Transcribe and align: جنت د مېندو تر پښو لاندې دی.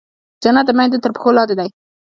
جنت 0.43 0.65
د 0.67 0.71
مېندو 0.77 1.01
تر 1.03 1.11
پښو 1.15 1.29
لاندې 1.37 1.55
دی. 1.59 1.69